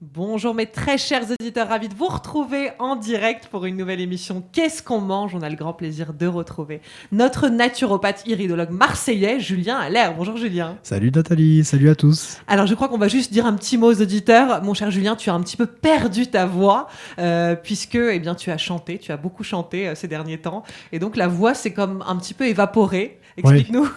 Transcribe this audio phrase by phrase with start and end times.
[0.00, 4.42] Bonjour mes très chers auditeurs, ravis de vous retrouver en direct pour une nouvelle émission
[4.52, 5.36] Qu'est-ce qu'on mange?
[5.36, 6.80] On a le grand plaisir de retrouver
[7.12, 10.14] notre naturopathe iridologue marseillais, Julien Allaire.
[10.16, 10.76] Bonjour Julien.
[10.82, 12.38] Salut Nathalie, salut à tous.
[12.48, 14.64] Alors je crois qu'on va juste dire un petit mot aux auditeurs.
[14.64, 16.88] Mon cher Julien, tu as un petit peu perdu ta voix
[17.20, 20.64] euh, puisque eh bien, tu as chanté, tu as beaucoup chanté euh, ces derniers temps.
[20.90, 23.20] Et donc la voix s'est comme un petit peu évaporée.
[23.36, 23.88] Explique-nous.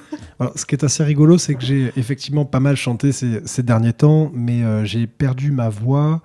[0.55, 4.31] ce qui est assez rigolo, c'est que j'ai effectivement pas mal chanté ces, derniers temps,
[4.33, 6.21] mais euh, j'ai perdu ma voix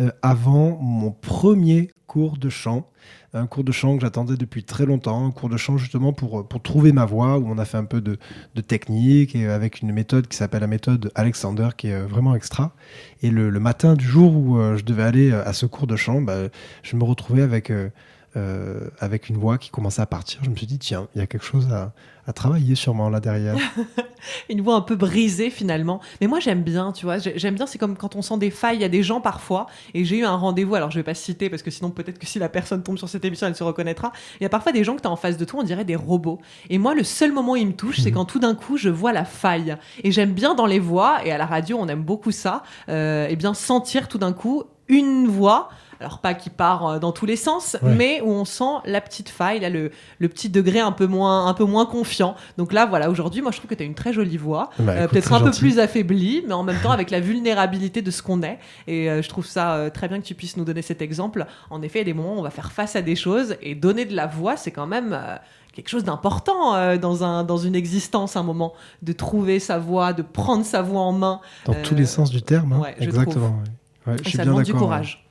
[0.00, 2.90] euh, avant mon premier cours de chant.
[3.34, 6.48] Un cours de chant que j'attendais depuis très longtemps, un cours de chant justement pour,
[6.48, 8.18] pour trouver ma voix, où on a fait un peu de,
[8.54, 12.34] de technique et avec une méthode qui s'appelle la méthode Alexander, qui est euh, vraiment
[12.34, 12.74] extra.
[13.22, 16.48] Et le, matin du jour où je devais aller à ce cours de chant, bah,
[16.82, 17.88] je me retrouvais avec euh,
[18.98, 20.40] avec une voix qui commençait à partir.
[20.42, 21.92] Je me suis dit, tiens, il y a quelque chose à,
[22.32, 23.56] travailler sûrement là derrière.
[24.50, 26.00] une voix un peu brisée finalement.
[26.20, 27.18] Mais moi j'aime bien, tu vois.
[27.18, 28.78] J'aime bien, c'est comme quand on sent des failles.
[28.78, 31.14] Il y a des gens parfois, et j'ai eu un rendez-vous, alors je vais pas
[31.14, 33.64] citer parce que sinon peut-être que si la personne tombe sur cette émission, elle se
[33.64, 34.12] reconnaîtra.
[34.40, 35.84] Il y a parfois des gens que tu as en face de toi, on dirait
[35.84, 36.40] des robots.
[36.68, 38.16] Et moi, le seul moment où ils me touchent, c'est mhm.
[38.16, 39.76] quand tout d'un coup je vois la faille.
[40.02, 43.28] Et j'aime bien dans les voix, et à la radio on aime beaucoup ça, euh,
[43.28, 45.68] et bien sentir tout d'un coup une voix
[46.00, 49.28] alors pas qui part euh, dans tous les sens, mais où on sent la petite
[49.28, 52.34] faille, là, le, petit degré un peu moins, un peu moins confiant.
[52.58, 54.92] Donc là, voilà, aujourd'hui, moi, je trouve que tu as une très jolie voix, bah,
[54.92, 58.22] euh, peut-être un peu plus affaiblie, mais en même temps avec la vulnérabilité de ce
[58.22, 58.58] qu'on est.
[58.86, 61.46] Et euh, je trouve ça très bien que tu puisses nous donner cet exemple.
[61.70, 63.56] En effet, il y a des moments où on va faire face à des choses
[63.62, 65.18] et donner de la voix, c'est quand même
[65.72, 70.22] quelque chose d'important dans, un, dans une existence, un moment, de trouver sa voix, de
[70.22, 71.40] prendre sa voix en main.
[71.64, 72.82] Dans tous les sens du terme, hein.
[72.98, 73.48] exactement.
[73.48, 73.70] Ouais,
[74.06, 75.28] je suis ça bien demande du courage.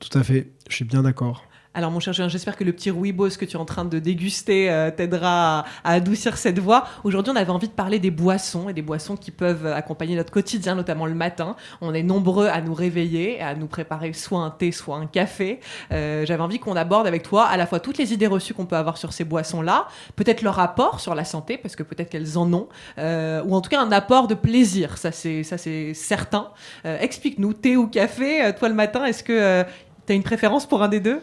[0.00, 1.47] Tout à fait, je suis bien d'accord.
[1.78, 4.00] Alors mon cher Julien, j'espère que le petit rooibos que tu es en train de
[4.00, 6.88] déguster euh, t'aidera à, adoucir cette voix.
[7.04, 10.32] Aujourd'hui, on avait envie de parler des boissons et des boissons qui peuvent accompagner notre
[10.32, 11.54] quotidien, notamment le matin.
[11.80, 15.60] On est nombreux à nous réveiller, à nous préparer soit un thé, soit un café.
[15.92, 18.66] Euh, j'avais envie qu'on aborde avec toi à la fois toutes les idées reçues qu'on
[18.66, 19.86] peut avoir sur ces boissons-là,
[20.16, 22.66] peut-être leur apport sur la santé, parce que peut-être qu'elles en ont,
[22.98, 26.48] euh, ou en tout cas un apport de plaisir, ça c'est ça c'est certain.
[26.82, 29.62] Explique-nous, thé ou café, toi le matin, est-ce que
[30.08, 31.20] tu as une préférence pour un des deux?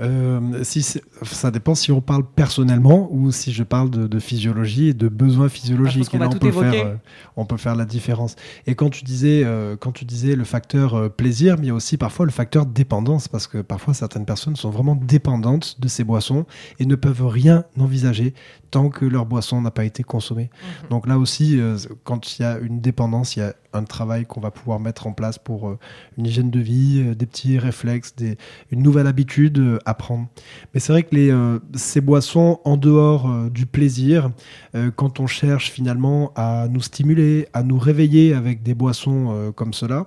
[0.00, 4.94] Euh, si ça dépend si on parle personnellement ou si je parle de, physiologie et
[4.94, 6.08] de besoins physiologiques.
[6.18, 6.94] Ah, on, peut faire, euh,
[7.36, 8.36] on peut faire la différence.
[8.66, 11.74] Et quand tu disais, euh, quand tu disais le facteur plaisir, mais il y a
[11.74, 16.04] aussi parfois le facteur dépendance, parce que parfois certaines personnes sont vraiment dépendantes de ces
[16.04, 16.46] boissons
[16.78, 18.34] et ne peuvent rien envisager
[18.72, 20.50] tant que leur boisson n'a pas été consommée.
[20.82, 20.88] Mhm.
[20.88, 21.60] Donc là aussi,
[22.02, 25.06] quand il y a une dépendance, il y a un travail qu'on va pouvoir mettre
[25.06, 25.76] en place pour
[26.18, 28.36] une hygiène de vie, des petits réflexes, des,
[28.70, 30.26] une nouvelle habitude à prendre.
[30.74, 34.30] Mais c'est vrai que les, euh, ces boissons, en dehors euh, du plaisir,
[34.74, 39.72] euh, quand on cherche finalement à nous stimuler, à nous réveiller avec des boissons comme
[39.72, 40.06] cela,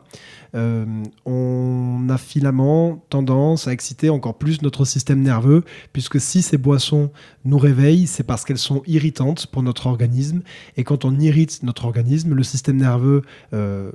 [0.56, 7.12] on a finalement tendance à exciter encore plus notre système nerveux, puisque si ces boissons
[7.44, 10.42] nous réveillent, c'est parce qu'elles sont irritantes pour notre organisme.
[10.78, 13.24] Et quand on irrite notre organisme, le système nerveux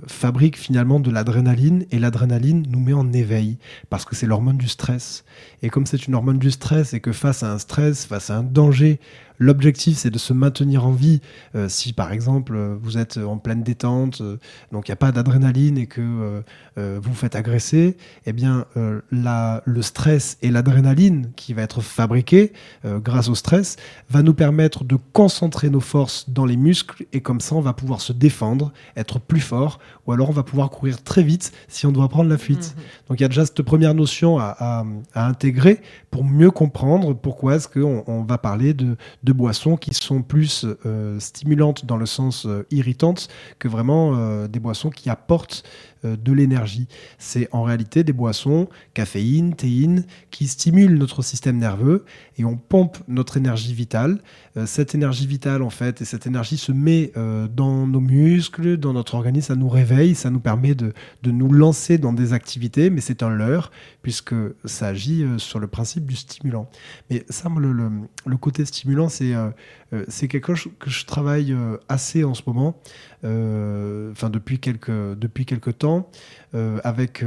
[0.06, 4.69] fabrique finalement de l'adrénaline, et l'adrénaline nous met en éveil, parce que c'est l'hormone du
[4.69, 5.25] stress.
[5.62, 8.37] Et comme c'est une hormone du stress et que face à un stress, face à
[8.38, 9.00] un danger,
[9.43, 11.23] L'objectif, c'est de se maintenir en vie.
[11.55, 14.37] Euh, si par exemple vous êtes en pleine détente, euh,
[14.71, 16.43] donc il n'y a pas d'adrénaline et que
[16.77, 17.97] euh, vous faites agresser,
[18.27, 18.67] eh bien
[19.11, 22.53] la, le stress et l'adrénaline qui va être fabriqué
[22.84, 23.77] grâce au stress
[24.11, 27.73] va nous permettre de concentrer nos forces dans les muscles et comme ça on va
[27.73, 31.87] pouvoir se défendre, être plus fort ou alors on va pouvoir courir très vite si
[31.87, 32.75] on doit prendre la fuite.
[32.77, 32.83] Mhm.
[33.09, 34.84] Donc il y a déjà cette première notion à,
[35.15, 35.81] intégrer
[36.11, 38.97] pour mieux comprendre pourquoi est-ce qu'on on va parler de
[39.33, 44.61] boissons qui sont plus euh, stimulantes dans le sens euh, irritante que vraiment euh, des
[44.61, 45.63] boissons qui apportent
[46.05, 46.88] de l'énergie.
[47.19, 52.05] C'est en réalité des boissons, caféine, théine, qui stimulent notre système nerveux
[52.38, 54.21] et on pompe notre énergie vitale.
[54.66, 57.12] cette énergie vitale, en fait, et cette énergie se met
[57.55, 60.93] dans nos muscles, dans notre organisme, ça nous réveille, ça nous permet de,
[61.23, 63.70] de nous lancer dans des activités, mais c'est un leurre,
[64.02, 66.69] puisque ça agit sur le principe du stimulant.
[67.11, 67.91] Mais ça, le, le,
[68.26, 69.50] le côté stimulant, c'est euh, euh,
[70.08, 72.81] c'est quelque chose que je travaille euh, assez en ce moment,
[73.22, 76.08] enfin depuis quelques, temps,
[76.84, 77.22] avec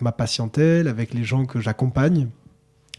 [0.00, 2.28] ma patientèle, avec les gens que j'accompagne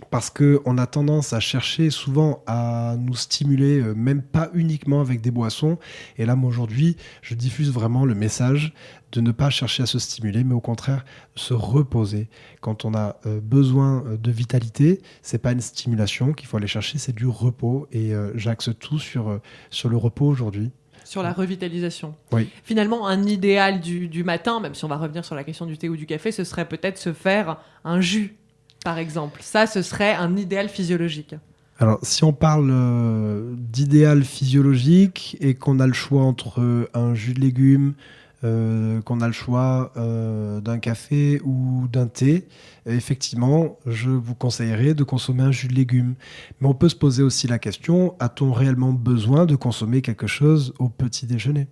[0.10, 5.22] parce qu'on a tendance à chercher souvent à nous stimuler, euh, même pas uniquement avec
[5.22, 5.78] des boissons.
[6.18, 8.74] Et là, moi, aujourd'hui, je diffuse vraiment le message
[9.14, 11.06] de ne pas chercher à se stimuler, mais au contraire,
[11.36, 12.28] se reposer.
[12.60, 16.68] Quand on a euh, besoin euh, de vitalité, c'est pas une stimulation qu'il faut aller
[16.68, 17.88] chercher, c'est du repos.
[17.92, 19.40] Et j'axe tout sur,
[19.70, 20.72] sur le repos aujourd'hui.
[21.04, 22.16] Sur la revitalisation.
[22.32, 22.50] Oui.
[22.64, 25.78] Finalement, un idéal du, du matin, même si on va revenir sur la question du
[25.78, 28.36] thé ou du café, ce serait peut-être se faire un jus,
[28.86, 29.42] par exemple.
[29.44, 31.36] Ça, ce serait un idéal physiologique.
[31.80, 37.16] Alors, si on parle euh, d'idéal physiologique et qu'on a le choix entre euh, un
[37.16, 37.96] jus de légumes,
[38.44, 42.48] euh, qu'on a le choix d'un café ou d'un thé,
[42.86, 46.14] effectivement, je vous conseillerais de consommer un jus de légumes.
[46.62, 50.76] Mais on peut se poser aussi la question, a-t-on réellement besoin de consommer quelque chose
[50.78, 51.68] au petit déjeuner?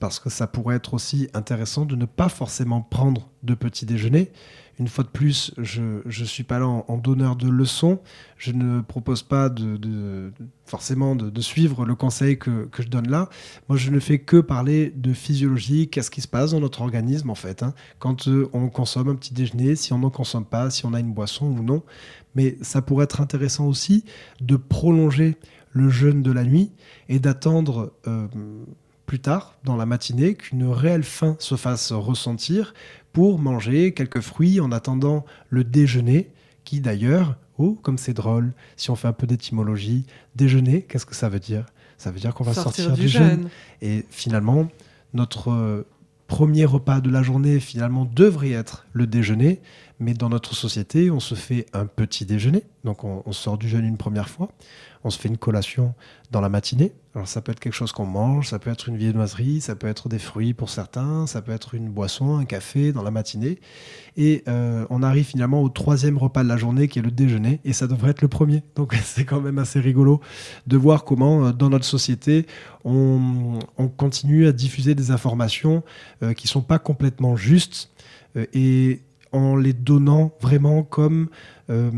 [0.00, 4.32] Parce que ça pourrait être aussi intéressant de ne pas forcément prendre de petit déjeuner.
[4.78, 8.00] Une fois de plus, je ne suis pas là en, donneur de leçons.
[8.36, 9.48] Je ne propose pas
[10.66, 13.28] forcément de, suivre le conseil que, que je donne là.
[13.68, 17.30] Moi, je ne fais que parler de physiologie, qu'est-ce qui se passe dans notre organisme
[17.30, 17.62] en fait.
[17.62, 17.74] hein.
[17.98, 21.00] Quand euh, on consomme un petit déjeuner, si on n'en consomme pas, si on a
[21.00, 21.82] une boisson ou non.
[22.34, 24.04] Mais ça pourrait être intéressant aussi
[24.40, 25.36] de prolonger
[25.70, 26.72] le jeûne de la nuit
[27.08, 28.26] et d'attendre euh,
[29.06, 32.74] plus tard dans la matinée qu'une réelle faim se fasse ressentir
[33.14, 36.28] pour manger quelques fruits en attendant le déjeuner
[36.64, 41.14] qui d'ailleurs, oh comme c'est drôle, si on fait un peu d'étymologie, déjeuner, qu'est-ce que
[41.14, 41.64] ça veut dire?
[41.96, 43.48] Ça veut dire qu'on va sortir, du jeûne.
[43.80, 44.68] Et finalement,
[45.12, 45.86] notre euh,
[46.26, 49.60] premier repas de la journée, finalement, devrait être le déjeuner.
[50.00, 52.64] Mais dans notre société, on se fait un petit déjeuner.
[52.82, 54.48] Donc, on, sort du jeûne une première fois.
[55.04, 55.94] On se fait une collation
[56.32, 56.92] dans la matinée.
[57.14, 59.86] Alors, ça peut être quelque chose qu'on mange, ça peut être une viennoiserie, ça peut
[59.86, 63.60] être des fruits pour certains, ça peut être une boisson, un café dans la matinée.
[64.16, 67.60] Et euh, on arrive finalement au troisième repas de la journée qui est le déjeuner.
[67.64, 68.64] Et ça devrait être le premier.
[68.74, 70.20] Donc, c'est quand même assez rigolo
[70.66, 72.46] de voir comment, euh, dans notre société,
[72.84, 75.84] on, on continue à diffuser des informations
[76.24, 77.90] euh, qui sont pas complètement justes
[78.52, 79.00] et
[79.34, 81.28] en les donnant vraiment comme,
[81.68, 81.90] euh,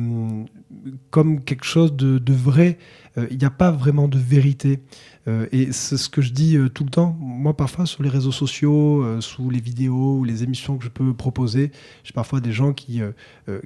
[1.17, 2.77] comme quelque chose de, vrai.
[3.17, 4.81] Euh, Il n'y a pas vraiment de vérité.
[5.29, 7.17] Euh, et c'est ce que je dis euh, tout le temps.
[7.19, 11.15] Moi, parfois, sur les réseaux sociaux, sous les vidéos ou les émissions que je peux
[11.15, 11.73] proposer,
[12.05, 13.01] j'ai parfois des gens qui,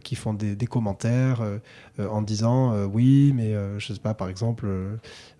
[0.04, 1.42] qui font des, des commentaires
[1.98, 4.68] en disant oui, mais je sais pas, par exemple,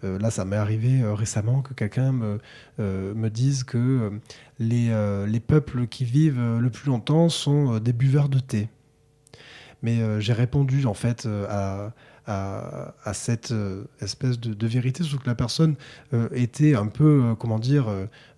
[0.03, 2.41] là, ça m'est arrivé récemment que quelqu'un me,
[2.79, 4.11] me dise que
[4.59, 4.91] les,
[5.29, 8.69] les peuples qui vivent le plus longtemps sont des buveurs de thé.
[9.83, 11.93] Mais euh, j'ai répondu en fait euh, à,
[12.27, 15.75] à, à cette euh, espèce de, de vérité, sauf que la personne
[16.33, 17.87] était un peu, comment dire,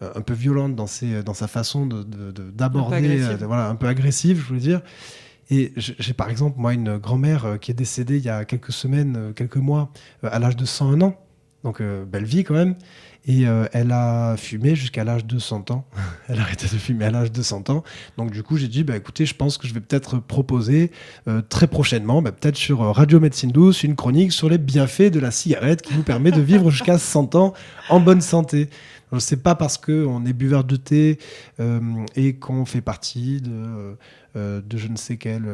[0.00, 2.98] un peu violente dans, ses, dans sa façon de- de- de- d'aborder,
[3.44, 4.80] voilà, un peu agressive, je voulais dire.
[5.50, 9.32] Et j'ai par exemple, moi, une grand-mère qui est décédée il y a quelques semaines,
[9.34, 9.90] quelques mois,
[10.22, 11.16] à l'âge de 101 ans.
[11.64, 12.76] Donc, belle vie quand même.
[13.24, 15.84] Et euh, elle a fumé jusqu'à l'âge de 100 ans.
[16.28, 17.84] elle a arrêté de fumer à l'âge de 100 ans.
[18.16, 20.90] Donc, du coup, j'ai dit, bah, écoutez, je pense que je vais peut-être proposer
[21.28, 25.12] euh, très prochainement, bah, peut-être sur euh, Radio Médecine Douce, une chronique sur les bienfaits
[25.12, 27.52] de la cigarette qui nous permet de vivre jusqu'à 100 ans
[27.88, 28.68] en bonne santé.
[29.12, 31.18] Donc, C'est pas parce qu'on est buveur de thé
[32.16, 33.96] et qu'on fait partie de,
[34.34, 35.44] de je ne sais quel.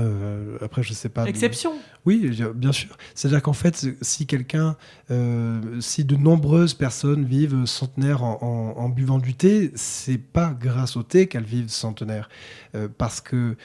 [0.00, 1.26] Euh, après, je sais pas.
[1.28, 1.72] Exception.
[2.04, 2.96] oui, bien sûr.
[3.14, 4.76] C'est-à-dire qu'en fait, si quelqu'un,
[5.10, 10.54] euh, si de nombreuses personnes vivent centenaires en, en- en buvant du thé, c'est pas
[10.58, 12.28] grâce au thé qu'elles vivent centenaires,
[12.74, 13.56] Euh, parce que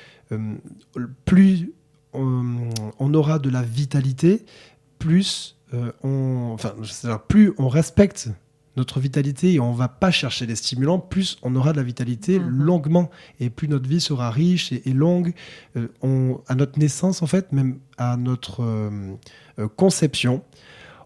[1.25, 1.71] plus
[2.13, 2.69] on,
[2.99, 4.45] on aura de la vitalité,
[4.99, 5.57] plus
[6.03, 8.29] on, enfin, c'est-à-dire plus on respecte
[8.77, 12.39] notre vitalité et on va pas chercher les stimulants, plus on aura de la vitalité
[12.39, 12.49] Mhm.
[12.49, 13.09] longuement
[13.39, 15.33] et plus notre vie sera riche et, et longue.
[15.75, 18.89] Euh, on, à notre naissance, en fait, même à notre euh,
[19.59, 20.43] euh, conception,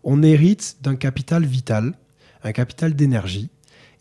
[0.04, 1.94] on hérite d'un capital vital,
[2.44, 3.50] un capital d'énergie.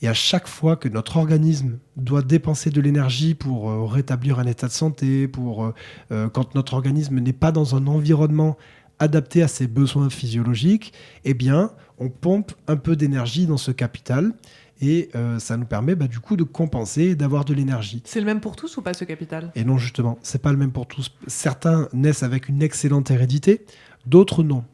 [0.03, 4.47] Et à chaque fois que notre organisme doit dépenser de l'énergie pour euh, rétablir un
[4.47, 5.73] état de santé, pour
[6.11, 8.59] quand notre organisme n'est pas dans un environnement
[8.99, 10.93] adapté à ses besoins physiologiques,
[11.25, 14.33] eh bien, on pompe un peu d'énergie dans ce capital
[14.81, 18.03] et euh, ça nous permet bah, du coup de compenser et d'avoir de l'énergie.
[18.05, 19.53] C'est le même pour tous ou pas ce capital?
[19.55, 21.13] Et non, justement, c'est pas le même pour tous.
[21.27, 23.65] Certains naissent avec une excellente hérédité,
[24.07, 24.65] d'autres non.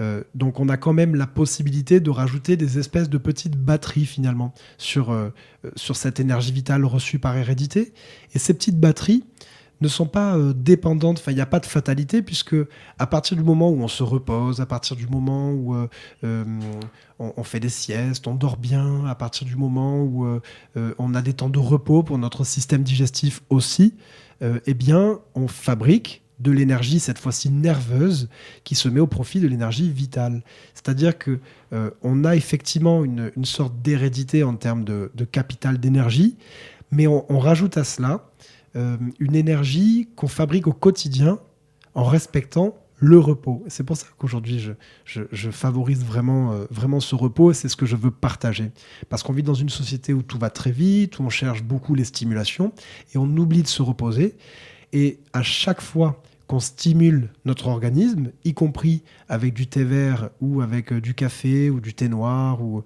[0.00, 4.06] Euh, donc on a quand même la possibilité de rajouter des espèces de petites batteries
[4.06, 5.30] finalement sur, euh,
[5.74, 7.92] sur cette énergie vitale reçue par hérédité.
[8.34, 9.24] Et ces petites batteries
[9.80, 12.56] ne sont pas euh, dépendantes, enfin il n'y a pas de fatalité puisque
[12.98, 15.88] à partir du moment où on se repose, à partir du moment où euh,
[16.24, 16.44] euh,
[17.18, 20.40] on, fait des siestes, on dort bien, à partir du moment où
[20.98, 23.94] on a des temps de repos pour notre système digestif aussi,
[24.40, 28.28] eh bien, on fabrique de l'énergie, cette fois-ci nerveuse,
[28.62, 30.44] qui se met au profit de l'énergie vitale.
[30.74, 31.40] C'est-à-dire que
[32.02, 36.36] on a effectivement une, sorte d'hérédité en termes de, capital d'énergie,
[36.92, 38.28] mais on, rajoute à cela
[38.74, 41.40] une énergie qu'on fabrique au quotidien
[41.94, 43.64] en respectant le repos.
[43.68, 44.72] C'est pour ça qu'aujourd'hui, je,
[45.04, 48.72] je, je, favorise vraiment, euh, vraiment ce repos et c'est ce que je veux partager.
[49.08, 51.94] Parce qu'on vit dans une société où tout va très vite, où on cherche beaucoup
[51.94, 52.72] les stimulations
[53.14, 54.36] et on oublie de se reposer.
[54.92, 60.62] Et à chaque fois qu'on stimule notre organisme, y compris avec du thé vert ou
[60.62, 62.82] avec euh, du café ou du thé noir ou,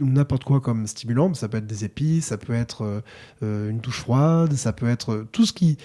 [0.00, 1.32] n'importe quoi comme stimulant.
[1.34, 3.00] Ça peut être des épices, ça peut être euh,
[3.42, 5.76] euh, une douche froide, ça peut être tout ce qui,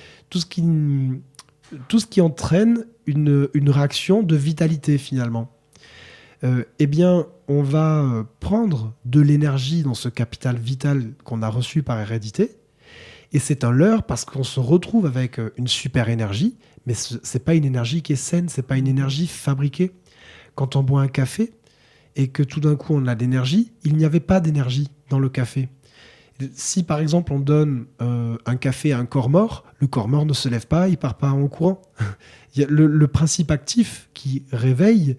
[2.22, 5.52] entraîne une, une réaction de vitalité finalement.
[6.44, 12.00] eh bien, on va prendre de l'énergie dans ce capital vital qu'on a reçu par
[12.00, 12.61] hérédité.
[13.34, 17.44] Et c'est un leurre parce qu'on se retrouve avec une super énergie mais ce n'est
[17.44, 19.92] pas une énergie qui est saine, c'est pas une énergie fabriquée.
[20.56, 21.54] Quand on boit un café
[22.16, 25.20] et que tout d'un coup on a de l'énergie, il n'y avait pas d'énergie dans
[25.20, 25.70] le café.
[26.56, 30.26] Si par exemple on donne euh, un café à un corps mort, le corps mort
[30.26, 31.82] ne se lève pas, il part pas en courant.
[32.58, 35.18] le, le, principe actif qui réveille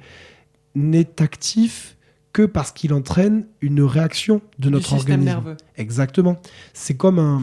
[0.74, 1.96] n'est actif
[2.32, 5.24] que parce qu'il entraîne une réaction de notre organisme.
[5.24, 5.56] Nerveux.
[5.76, 6.40] Exactement.
[6.72, 7.42] C'est comme un,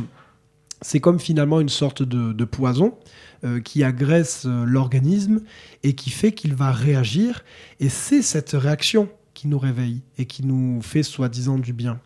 [0.81, 2.97] c'est comme finalement une sorte de, poison
[3.43, 5.41] euh, qui agresse euh, l'organisme
[5.83, 7.43] et qui fait qu'il va réagir.
[7.79, 11.99] Et c'est cette réaction qui nous réveille et qui nous fait soi-disant du bien.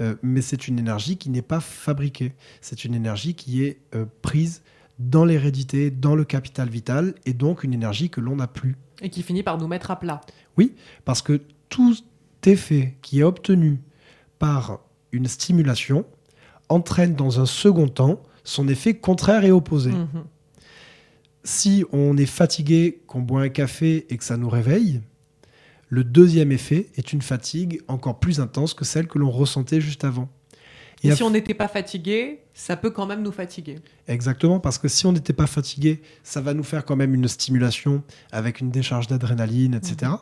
[0.00, 2.32] Euh, mais c'est une énergie qui n'est pas fabriquée.
[2.60, 3.80] C'est une énergie qui est
[4.22, 4.62] prise
[4.98, 8.76] dans l'hérédité, dans le capital vital, et donc une énergie que l'on n'a plus.
[9.00, 10.20] Et qui finit par nous mettre à plat.
[10.56, 10.74] Oui,
[11.04, 11.96] parce que tout
[12.44, 13.80] effet qui est obtenu
[14.38, 14.80] par
[15.12, 16.04] une stimulation,
[16.72, 19.90] entraîne dans un second temps son effet contraire et opposé.
[19.90, 20.24] Mhm.
[21.44, 25.00] Si on est fatigué, qu'on boit un café et que ça nous réveille,
[25.88, 30.04] le deuxième effet est une fatigue encore plus intense que celle que l'on ressentait juste
[30.04, 30.28] avant.
[31.04, 33.80] Et, si on n'était pas fatigué, ça peut quand même nous fatiguer.
[34.06, 37.26] Exactement, parce que si on n'était pas fatigué, ça va nous faire quand même une
[37.26, 40.12] stimulation avec une décharge d'adrénaline, etc.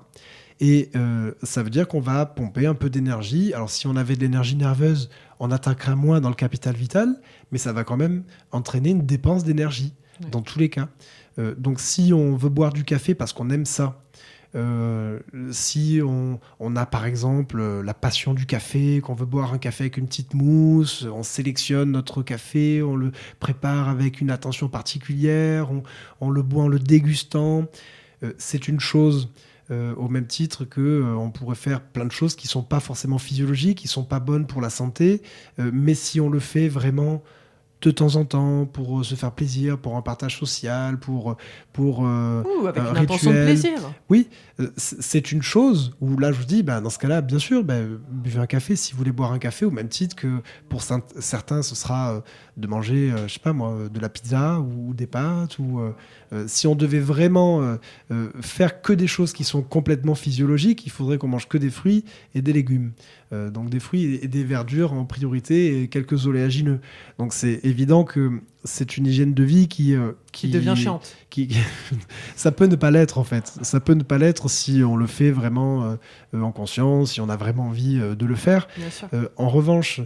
[0.60, 3.54] Et euh, ça veut dire qu'on va pomper un peu d'énergie.
[3.54, 5.08] Alors si on avait de l'énergie nerveuse,
[5.40, 9.42] on attaquerait moins dans le capital vital, mais ça va quand même entraîner une dépense
[9.42, 9.94] d'énergie
[10.30, 10.88] dans tous les cas.
[11.38, 14.02] Euh, donc si on veut boire du café parce qu'on aime ça,
[14.54, 19.58] euh, si on, on, a par exemple la passion du café, qu'on veut boire un
[19.58, 24.68] café avec une petite mousse, on sélectionne notre café, on le prépare avec une attention
[24.68, 25.84] particulière, on,
[26.20, 27.66] on le boit en le dégustant,
[28.36, 29.30] c'est une chose.
[29.70, 32.80] Euh, au même titre que euh, on pourrait faire plein de choses qui sont pas
[32.80, 35.22] forcément physiologiques, qui sont pas bonnes pour la santé,
[35.60, 37.22] euh, mais si on le fait vraiment
[37.82, 41.36] de temps en temps pour se faire plaisir, pour un partage social, pour
[41.72, 43.78] pour Ouh, avec un une intention de plaisir.
[44.08, 44.28] Oui,
[44.76, 47.76] c'est une chose où là je vous dis, bah, dans ce cas-là, bien sûr, bah,
[48.10, 51.62] buvez un café si vous voulez boire un café, au même titre que pour certains
[51.62, 52.22] ce sera
[52.56, 55.80] de manger, je sais pas moi, de la pizza ou des pâtes ou
[56.32, 57.76] euh, si on devait vraiment euh,
[58.12, 61.70] euh, faire que des choses qui sont complètement physiologiques, il faudrait qu'on mange que des
[61.70, 62.92] fruits et des légumes.
[63.32, 66.80] Donc des fruits et des verdures en priorité et quelques oléagineux.
[67.18, 69.94] Donc c'est évident que c'est une hygiène de vie qui,
[70.32, 71.16] qui, devient chiante.
[71.28, 71.56] Qui,
[72.36, 73.52] ça peut ne pas l'être en fait.
[73.62, 75.96] Ça peut ne pas l'être si on le fait vraiment
[76.32, 78.68] en conscience, si on a vraiment envie de le faire.
[79.36, 80.00] en revanche,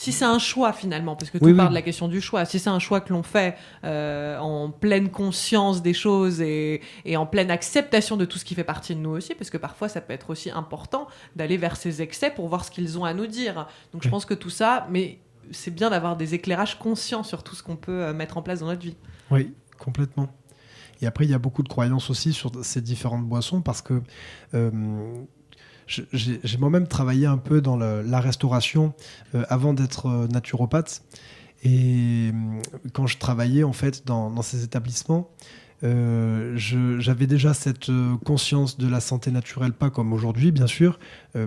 [0.00, 2.58] si c'est un choix finalement, parce que tu parles de la question du choix, si
[2.58, 6.80] c'est un choix que l'on fait euh, en pleine conscience des choses et,
[7.14, 9.90] en pleine acceptation de tout ce qui fait partie de nous aussi, parce que parfois
[9.90, 11.06] ça peut être aussi important
[11.36, 13.68] d'aller vers ces excès pour voir ce qu'ils ont à nous dire.
[13.92, 15.18] Donc je pense que tout ça, mais
[15.50, 18.60] c'est bien d'avoir des éclairages conscients sur tout ce qu'on peut euh, mettre en place
[18.60, 18.96] dans notre vie.
[19.30, 20.28] Oui, complètement.
[21.02, 24.02] Et après, il y a beaucoup de croyances aussi sur ces différentes boissons parce que
[24.54, 24.70] euh,
[25.86, 28.94] j'ai moi-même travaillé un peu dans la restauration
[29.34, 31.02] euh, avant d'être euh, naturopathe.
[31.62, 32.32] Et
[32.92, 35.28] quand je travaillais en fait dans, ces établissements,
[35.82, 37.90] j'avais déjà cette
[38.24, 40.98] conscience de la santé naturelle, pas comme aujourd'hui bien sûr,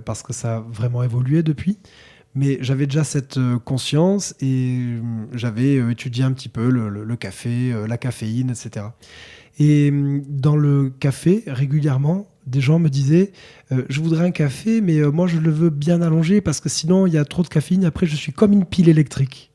[0.05, 1.79] parce que ça a vraiment évolué depuis.
[2.35, 4.79] Mais j'avais déjà cette conscience et
[5.33, 8.87] j'avais étudié un petit peu le café, la caféine, etc.
[9.59, 9.91] Et
[10.27, 13.31] dans le café, régulièrement, des gens me disaient
[13.71, 16.69] euh, je voudrais un café mais euh, moi je le veux bien allongé parce que
[16.69, 19.51] sinon il y a trop de caféine après je suis comme une pile électrique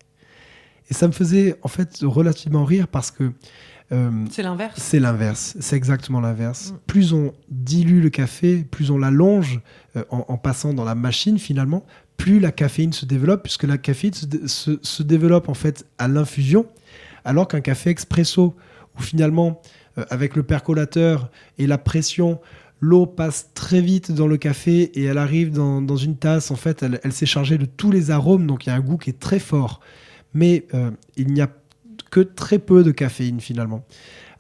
[0.91, 3.33] et ça me faisait en fait relativement rire parce que
[3.93, 6.79] euh, c'est l'inverse c'est l'inverse c'est exactement l'inverse mm.
[6.87, 9.61] plus on dilue le café plus on l'allonge
[10.11, 11.85] en, passant dans la machine finalement
[12.19, 16.67] plus la caféine se développe puisque la caféine se, se développe en fait à l'infusion
[17.25, 18.55] alors qu'un café expresso
[18.99, 19.63] où finalement
[20.11, 22.39] avec le percolateur et la pression
[22.81, 26.51] l'eau passe très vite dans le café et elle arrive dans, une tasse.
[26.51, 28.99] En fait, elle, s'est chargée de tous les arômes, donc il y a un goût
[28.99, 29.81] qui est très fort.
[30.35, 31.51] Mais euh, il n'y a
[32.11, 33.85] que très peu de caféine finalement.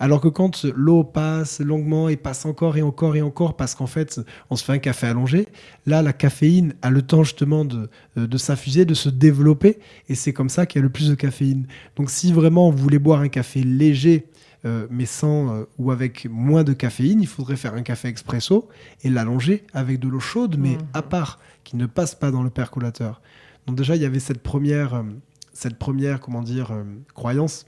[0.00, 3.87] Alors que quand l'eau passe longuement et passe encore et encore et encore parce qu'en
[3.87, 5.49] fait on se fait un café allongé,
[5.87, 9.78] là la caféine a le temps justement de, euh, de s'infuser, de se développer
[10.09, 11.67] et c'est comme ça qu'il y a le plus de caféine.
[11.97, 14.26] Donc si vraiment vous voulez boire un café léger
[14.64, 18.69] euh, mais sans euh, ou avec moins de caféine, il faudrait faire un café expresso
[19.05, 20.78] et l'allonger avec de l'eau chaude, mais Mhm.
[20.95, 23.23] à part, qui ne passe pas dans le percolateur.
[23.69, 25.02] Donc déjà, il y avait cette première, euh,
[25.52, 26.73] cette première, comment dire,
[27.14, 27.67] croyance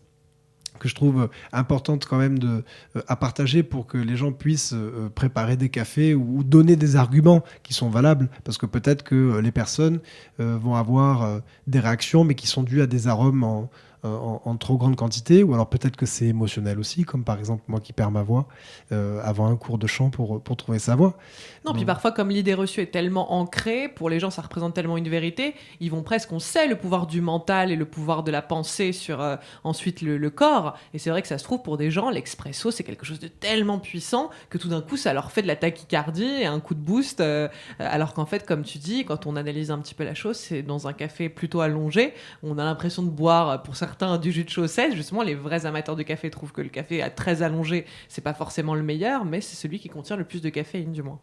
[0.80, 2.64] que je trouve importante quand même de,
[2.96, 6.96] euh, à partager pour que les gens puissent euh, préparer des cafés ou, donner des
[6.96, 8.28] arguments qui sont valables.
[8.42, 10.00] Parce que peut-être que les personnes
[10.40, 13.70] euh, vont avoir des réactions mais qui sont dues à des arômes en,
[14.08, 17.62] en, en trop grande quantité ou alors peut-être que c'est émotionnel aussi comme par exemple
[17.68, 18.46] moi qui perds ma voix
[18.92, 21.16] euh, avant un cours de chant pour, pour trouver sa voix
[21.64, 24.96] Non, puis parfois, comme l'idée reçue est tellement ancrée, pour les gens, ça représente tellement
[24.96, 28.30] une vérité, ils vont presque, on sait le pouvoir du mental et le pouvoir de
[28.30, 30.76] la pensée sur euh, ensuite le, le corps.
[30.94, 33.28] Et c'est vrai que ça se trouve, pour des gens, l'expresso, c'est quelque chose de
[33.28, 36.74] tellement puissant que tout d'un coup, ça leur fait de la tachycardie et un coup
[36.74, 37.20] de boost.
[37.20, 40.36] euh, alors qu'en fait, comme tu dis, quand on analyse un petit peu la chose,
[40.36, 43.89] c'est dans un café plutôt allongé, on a l'impression de boire, euh, pour certains,
[44.20, 44.94] du jus de chaussette.
[44.94, 48.34] Justement, les vrais amateurs de café trouvent que le café à très allongé, c'est pas
[48.34, 51.18] forcément le meilleur, mais c'est celui qui contient le plus de caféine, du moins.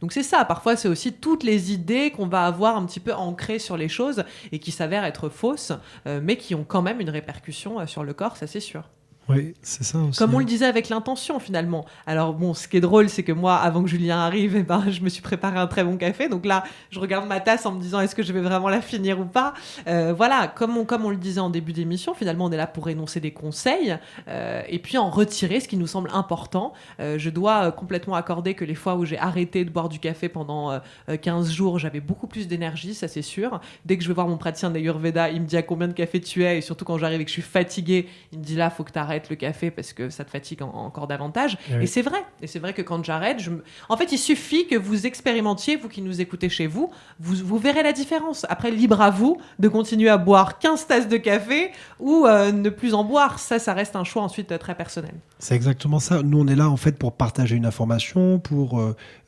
[0.00, 3.12] Donc c'est ça, parfois c'est aussi toutes les idées qu'on va avoir un petit peu
[3.12, 5.72] ancrées sur les choses et qui s'avèrent être fausses,
[6.06, 8.88] euh, mais qui ont quand même une répercussion euh, sur le corps, ça c'est sûr.
[9.28, 11.84] Oui c'est ça aussi Comme on le disait avec l'intention finalement.
[12.06, 14.84] Alors bon, ce qui est drôle, c'est que moi, avant que Julien arrive, eh ben,
[14.90, 16.28] je me suis préparé un très bon café.
[16.28, 18.80] Donc là, je regarde ma tasse en me disant est-ce que je vais vraiment la
[18.80, 19.54] finir ou pas?
[19.86, 23.20] Euh, voilà, comme on, le disait en début d'émission, finalement, on est là pour énoncer
[23.20, 23.96] des conseils
[24.28, 26.72] euh, et puis en retirer ce qui nous semble important.
[27.00, 30.28] Euh, je dois complètement accorder que les fois où j'ai arrêté de boire du café
[30.28, 33.60] pendant euh, euh, 15 jours, j'avais beaucoup plus d'énergie, ça c'est sûr.
[33.84, 36.20] Dès que je vais voir mon praticien d'Ayurveda, il me dit à combien de café
[36.20, 36.58] tu es?
[36.58, 38.92] Et surtout quand j'arrive et que je suis fatiguée, il me dit là, faut que
[38.92, 41.58] tu arrêtes le café parce que ça te fatigue en- encore davantage.
[41.70, 41.82] Eh oui.
[41.84, 42.18] Et c'est vrai.
[42.40, 43.50] Et c'est vrai que quand j'arrête, je
[43.88, 46.90] en fait, il suffit que vous expérimentiez, vous qui nous écoutez chez vous,
[47.20, 48.46] vous, vous verrez la différence.
[48.48, 52.70] Après, libre à vous de continuer à boire 15 tasses de café ou euh, ne
[52.70, 53.38] plus en boire.
[53.38, 55.14] Ça, ça reste un choix ensuite euh, très personnel.
[55.38, 56.22] C'est exactement ça.
[56.22, 58.80] Nous, on est là en fait pour partager une information, pour,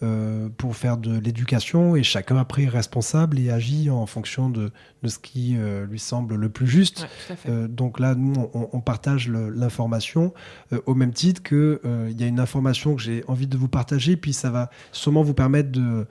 [0.03, 4.71] euh, pour faire de l'éducation, et chacun après est responsable et agit en fonction de,
[5.03, 7.07] de ce qui euh, lui semble le plus juste.
[7.31, 7.37] Ouais.
[7.49, 12.21] Euh, donc là, nous, on, on partage le- euh, au même titre que euh, il
[12.21, 15.35] y a une information que j'ai envie de vous partager, puis ça va sûrement vous
[15.35, 16.07] permettre de,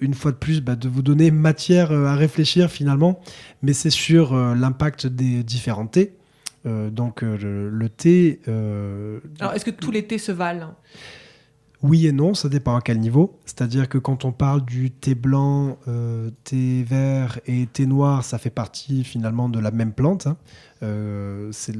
[0.00, 3.20] une fois de plus, bah, de vous donner matière euh, à réfléchir finalement.
[3.62, 6.14] Mais c'est sur euh, l'impact des différents thés.
[6.66, 8.38] Donc le, le thé,
[9.40, 10.74] Alors, est-ce que tous les thés se valent?
[11.82, 13.38] Oui et non, ça dépend à quel niveau.
[13.46, 18.38] C'est-à-dire que quand on parle du thé blanc, euh, thé vert et thé noir, ça
[18.38, 20.26] fait partie finalement de la même plante.
[20.26, 20.36] hein.
[20.82, 21.74] Euh, c'est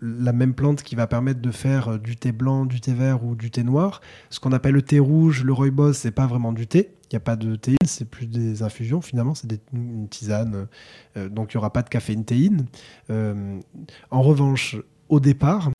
[0.00, 3.24] la même plante qui va permettre de faire euh, du thé blanc, du thé vert
[3.24, 4.00] ou du thé noir.
[4.30, 6.90] Ce qu'on appelle le thé rouge, le rooibos, c'est pas vraiment du thé.
[7.04, 10.66] Il n'y a pas de théine, c'est plus des infusions finalement, c'est une tisane.
[11.14, 12.66] Donc il n'y aura pas de caféine théine.
[13.08, 14.76] En revanche,
[15.08, 15.70] au départ,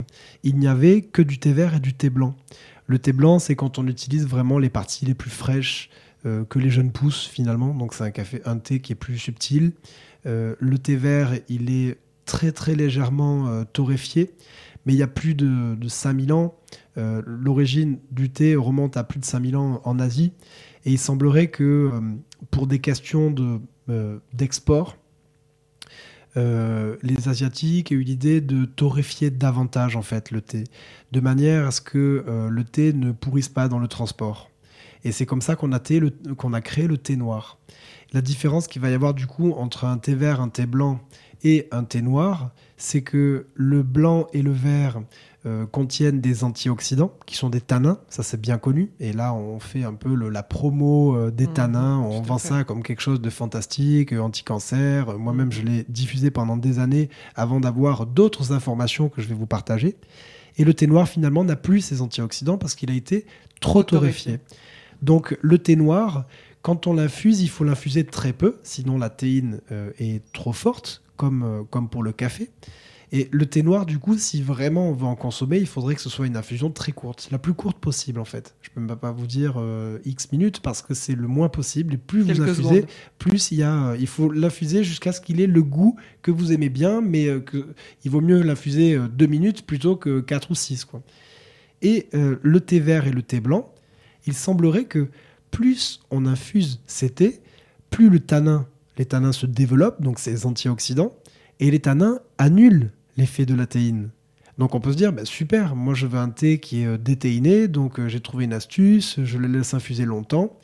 [0.43, 2.33] il n'y avait que du thé vert et du thé blanc.
[2.87, 5.89] Le thé blanc, c'est quand on utilise vraiment les parties les plus fraîches
[6.25, 7.73] euh, que les jeunes pousses finalement.
[7.73, 9.73] Donc c'est un café, un thé qui est plus subtil.
[10.25, 14.33] Euh, le thé vert, il est très très légèrement euh, torréfié,
[14.85, 16.55] mais il y a plus de, de 5000 ans.
[16.95, 20.31] L'origine du thé remonte à plus de 5000 ans en Asie,
[20.83, 21.91] et il semblerait que
[22.49, 23.59] pour des questions de,
[24.33, 24.97] d'export,
[26.37, 30.65] euh, les Asiatiques aient eu l'idée de torréfier davantage en fait le thé,
[31.11, 34.49] de manière à ce que euh, le thé ne pourrisse pas dans le transport.
[35.03, 37.57] Et c'est comme ça qu'on a, a créé le thé noir.
[38.13, 40.99] La différence qu'il va y avoir du coup entre un thé vert, un thé blanc
[41.43, 45.01] et un thé noir, c'est que le blanc et le vert
[45.45, 48.91] euh, contiennent des antioxydants qui sont des tanins, ça c'est bien connu.
[48.99, 52.37] Et là, on fait un peu le- la promo euh, des Mhm, tanins, on vend
[52.37, 55.17] ça comme quelque chose de fantastique, euh, anti-cancer.
[55.17, 59.45] Moi-même, je l'ai diffusé pendant des années avant d'avoir d'autres informations que je vais vous
[59.45, 59.95] partager.
[60.57, 63.25] Et le thé noir, finalement, n'a plus ces antioxydants parce qu'il a été
[63.61, 64.39] trop torréfié.
[65.03, 66.25] Donc, le thé noir,
[66.63, 71.03] quand on l'infuse, il faut l'infuser très peu, sinon la théine euh, est trop forte,
[71.15, 72.49] comme, comme pour le café.
[73.13, 76.01] Et le thé noir, du coup, si vraiment on veut en consommer, il faudrait que
[76.01, 78.55] ce soit une infusion très courte, la plus courte possible en fait.
[78.61, 81.93] Je peux même pas vous dire euh, X minutes parce que c'est le moins possible.
[81.93, 82.85] Et plus vous infusez, secondes.
[83.17, 86.31] plus il y a, euh, il faut l'infuser jusqu'à ce qu'il ait le goût que
[86.31, 87.67] vous aimez bien, mais euh, que,
[88.03, 90.83] il vaut mieux l'infuser deux minutes plutôt que quatre ou six.
[90.83, 91.01] Quoi.
[91.81, 93.73] Et euh, le thé vert et le thé blanc,
[94.25, 95.07] il semblerait que
[95.51, 97.41] plus on infuse ces thés,
[97.89, 98.67] plus le tanin,
[98.97, 101.15] les tanins se développent, donc ces antioxydants,
[101.59, 104.09] et les tanins annulent l'effet de la théine.
[104.57, 107.67] Donc on peut se dire, bah, super, moi je veux un thé qui est déthéiné,
[107.67, 110.57] donc j'ai trouvé une astuce, je le laisse infuser longtemps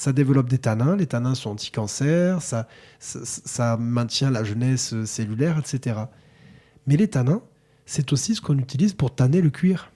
[0.00, 6.00] ça développe des tanins, les tanins sont anti-cancer, ça, maintient la jeunesse cellulaire, etc.
[6.86, 7.42] Mais les tanins,
[7.86, 9.92] c'est aussi ce qu'on utilise pour tanner le cuir.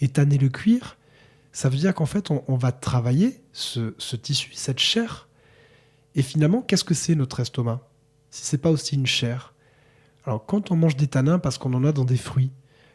[0.00, 0.96] Et tanner le cuir,
[1.52, 5.28] ça veut dire qu'en fait, on, va travailler ce, tissu, cette chair.
[6.14, 7.80] Et finalement, qu'est-ce que c'est notre estomac?
[8.30, 9.54] Si c'est pas aussi une chair.
[10.28, 12.50] Alors, quand on mange des tanins, parce qu'on en a dans des fruits,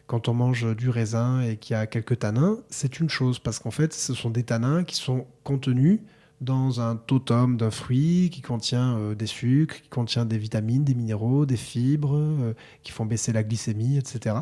[0.05, 3.57] quand on mange du raisin et qu'il y a quelques tanins, c'est une chose, parce
[3.57, 6.01] qu'en fait, ce sont des tanins qui sont contenus
[6.41, 10.93] dans un totem d'un fruit qui contient euh, des sucres, qui contient des vitamines, des
[10.93, 14.35] minéraux, des fibres, euh, qui font baisser la glycémie, etc.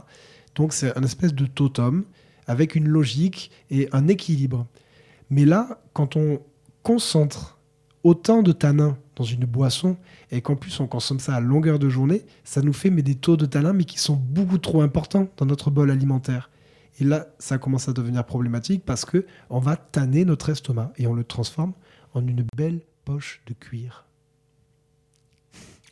[0.56, 2.04] Donc c'est un espèce de totem
[2.46, 4.68] avec une logique et un équilibre.
[5.30, 6.42] Mais là, quand on
[6.84, 7.58] concentre
[8.04, 9.98] autant de tanins dans une boisson
[10.32, 13.16] et qu'en plus on consomme ça à longueur de journée, ça nous fait mais des
[13.16, 16.50] taux de tanins mais qui sont beaucoup trop importants dans notre bol alimentaire.
[17.00, 21.08] Et là, ça commence à devenir problématique parce que on va tanner notre estomac et
[21.08, 21.74] on le transforme
[22.14, 24.06] en une belle poche de cuir.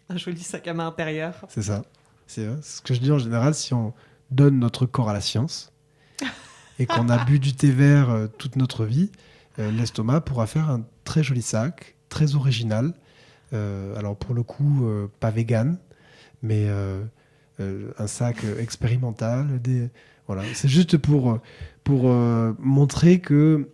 [0.10, 1.46] Un joli sac à main intérieur.
[1.50, 1.84] C'est ça.
[2.28, 3.94] C'est ce que je dis en général si on
[4.30, 5.72] donne notre corps à la science
[6.78, 9.12] et qu'on a bu du thé vert euh, toute notre vie,
[9.60, 12.94] euh, l'estomac pourra faire un très joli sac, très original.
[13.54, 14.88] Euh, alors pour le coup,
[15.20, 15.78] pas vegan,
[16.42, 16.68] mais
[17.60, 19.60] un sac expérimental.
[20.28, 21.40] Voilà, c'est juste pour,
[21.84, 22.04] pour
[22.60, 23.70] montrer que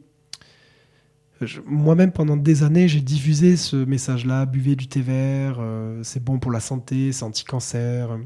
[1.65, 5.59] moi-même, pendant des années, j'ai diffusé ce message-là buvez du thé vert,
[6.01, 8.17] c'est bon pour la santé, c'est anti-cancer.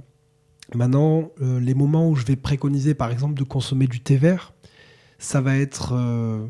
[0.75, 4.53] Maintenant, les moments où je vais préconiser, par exemple, de consommer du thé vert,
[5.19, 6.47] ça va être euh,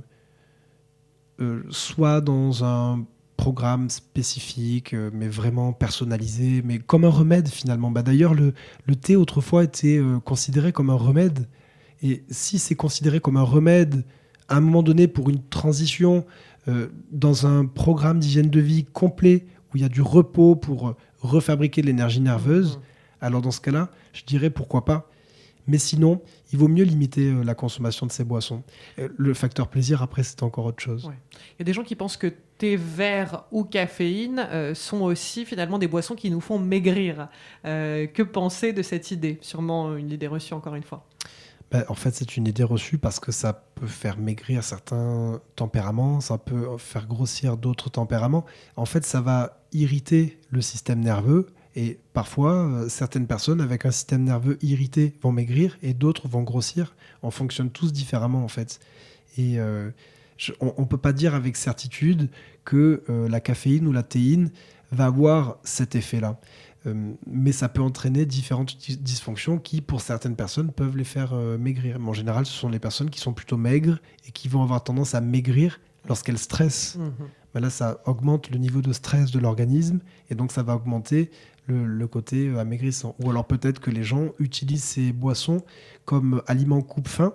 [1.41, 3.05] euh, soit dans un
[3.39, 7.89] programme spécifique, euh, mais vraiment personnalisé, mais comme un remède finalement.
[7.89, 8.53] Bah, D'ailleurs, le,
[8.85, 11.47] le, thé autrefois était considéré comme un remède.
[12.01, 14.03] Et si c'est considéré comme un remède
[14.49, 16.25] à un moment donné pour une transition
[17.11, 21.81] dans un programme d'hygiène de vie complet où il y a du repos pour refabriquer
[21.81, 22.81] de l'énergie nerveuse, mmh.
[23.21, 25.09] alors dans ce cas-là, je dirais pourquoi pas.
[25.69, 26.19] Mais sinon,
[26.51, 28.63] il vaut mieux limiter euh, la consommation de ces boissons.
[28.97, 31.11] Euh, le facteur plaisir, après, c'est encore autre chose.
[31.13, 35.45] Il y a des gens qui pensent que thé vert ou caféine euh, sont aussi
[35.45, 37.29] finalement des boissons qui nous font maigrir.
[37.63, 39.37] que penser de cette idée?
[39.41, 41.05] Sûrement une idée reçue, encore une fois.
[41.71, 46.19] Ben, en fait, c'est une idée reçue parce que ça peut faire maigrir certains tempéraments,
[46.19, 48.43] ça peut faire grossir d'autres tempéraments.
[48.75, 51.45] En fait, ça va irriter le système nerveux
[51.79, 56.43] et parfois, euh, certaines personnes avec un système nerveux irrité vont maigrir et d'autres vont
[56.43, 56.93] grossir.
[57.23, 58.81] On fonctionne tous différemment en fait.
[59.37, 59.89] Et euh,
[60.59, 62.29] on ne peut pas dire avec certitude
[62.65, 64.51] que euh, la caféine ou la théine
[64.91, 66.37] va avoir cet effet-là.
[67.27, 71.99] mais ça peut entraîner différentes dysfonctions qui, pour certaines personnes, peuvent les faire maigrir.
[71.99, 74.83] Mais en général, ce sont les personnes qui sont plutôt maigres et qui vont avoir
[74.83, 76.97] tendance à maigrir lorsqu'elles stressent.
[76.97, 77.59] Mmh.
[77.59, 79.99] là, ça augmente le niveau de stress de l'organisme
[80.31, 81.29] et donc ça va augmenter
[81.69, 83.15] le, côté euh, amaigrissant.
[83.23, 85.63] Ou alors peut-être que les gens utilisent ces boissons
[86.05, 87.33] comme aliment coupe-faim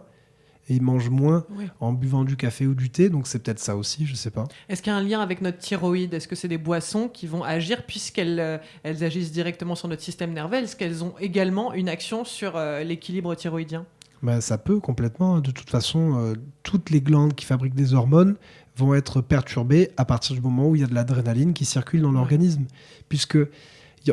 [0.68, 1.44] et ils mangent moins
[1.80, 3.10] en buvant du café ou du thé.
[3.10, 4.44] Donc c'est peut-être ça aussi, je sais pas.
[4.68, 6.14] Est-ce qu'il y a un lien avec notre thyroïde?
[6.14, 10.02] Est-ce que c'est des boissons qui vont agir puisqu'elles euh, elles agissent directement sur notre
[10.02, 10.56] système nerveux?
[10.56, 13.84] Est-ce qu'elles ont également une action sur euh, l'équilibre thyroïdien?
[14.22, 15.40] Ben, Ça peut complètement.
[15.40, 18.36] De toute façon, toutes les glandes qui fabriquent des hormones
[18.76, 22.02] vont être perturbées à partir du moment où il y a de l'adrénaline qui circule
[22.02, 22.64] dans l'organisme.
[23.08, 23.38] Puisque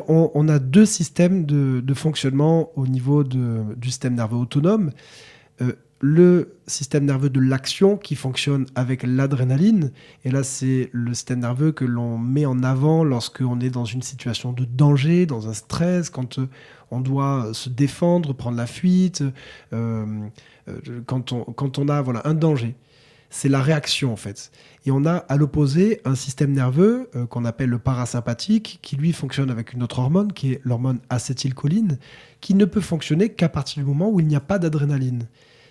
[0.07, 4.91] on, a deux systèmes de, fonctionnement au niveau du système nerveux autonome.
[5.61, 5.73] Euh,
[6.03, 9.91] le système nerveux de l'action qui fonctionne avec l'adrénaline.
[10.25, 14.01] Et là, c'est le système nerveux que l'on met en avant lorsqu'on est dans une
[14.01, 16.47] situation de danger, dans un stress, quand euh,
[16.89, 19.23] on doit se défendre, prendre la fuite,
[19.73, 20.05] euh,
[21.05, 22.75] quand, on, quand on a voilà, un danger
[23.31, 24.51] c'est la réaction en fait.
[24.85, 29.13] Et on a à l'opposé un système nerveux euh, qu'on appelle le parasympathique, qui lui
[29.13, 31.97] fonctionne avec une autre hormone, qui est l'hormone acétylcholine,
[32.41, 35.27] qui ne peut fonctionner qu'à partir du moment où il n'y a pas d'adrénaline.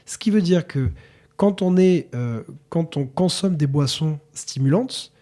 [0.06, 0.90] Ce qui veut dire que
[1.36, 5.12] quand on, est, euh, quand on consomme des boissons stimulantes,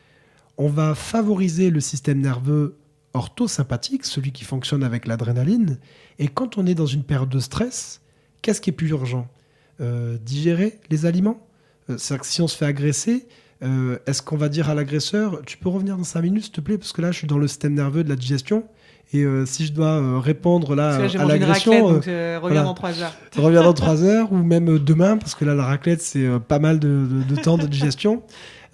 [0.56, 2.76] on va favoriser le système nerveux
[3.14, 5.78] orthosympathique, celui qui fonctionne avec l'adrénaline.
[6.18, 8.00] Et quand on est dans une période de stress,
[8.42, 9.28] qu'est-ce qui est plus urgent?
[9.80, 11.47] Euh, Digérer les aliments?
[11.96, 13.26] C'est-à-dire que si on se fait agresser,
[13.62, 16.60] euh, est-ce qu'on va dire à l'agresseur, tu peux revenir dans 5 minutes, s'il te
[16.60, 18.64] plaît, parce que là, je suis dans le système nerveux de la digestion.
[19.14, 21.86] Et euh, si je dois répondre là à l'agression,
[22.42, 23.14] reviens dans 3 heures.
[23.36, 26.78] reviens dans 3 heures ou même demain, parce que là, la raclette, c'est pas mal
[26.78, 28.22] de, temps de digestion.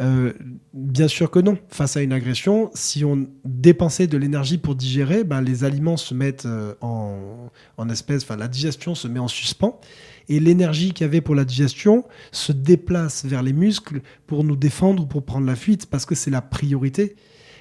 [0.01, 0.33] Euh,
[0.73, 1.57] bien sûr que non.
[1.69, 6.15] Face à une agression, si on dépensait de l'énergie pour digérer, ben, les aliments se
[6.15, 9.81] mettent euh, en, en espèce, enfin la digestion se met en suspens
[10.29, 14.57] et l'énergie qu'il y avait pour la digestion se déplace vers les muscles pour nous
[14.57, 17.17] défendre, pour prendre la fuite, parce que c'est la priorité.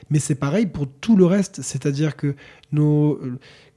[0.10, 2.36] Mais c'est pareil pour tout le reste, c'est-à-dire que
[2.72, 3.20] nos,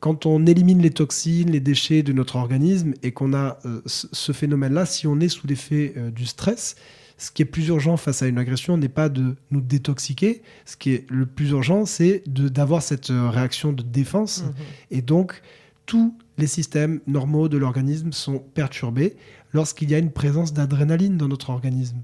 [0.00, 4.32] quand on élimine les toxines, les déchets de notre organisme et qu'on a euh, ce
[4.32, 6.76] phénomène-là, si on est sous l'effet euh, du stress,
[7.18, 10.42] ce qui est plus urgent face à une agression n'est pas de nous détoxiquer.
[10.66, 14.42] Ce qui est le plus urgent, c'est d'avoir cette euh, réaction de défense.
[14.42, 14.50] Mmh
[14.90, 15.42] et donc,
[15.86, 19.16] tous les systèmes normaux de l'organisme sont perturbés
[19.52, 22.02] lorsqu'il y a une présence d'adrénaline dans notre organisme.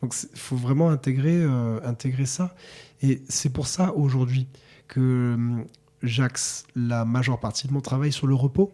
[0.00, 2.54] Donc il faut vraiment intégrer, euh, intégrer ça.
[3.02, 4.46] Et c'est pour ça aujourd'hui
[4.88, 5.64] que hum,
[6.02, 8.72] j'axe la majeure partie de mon travail sur le repos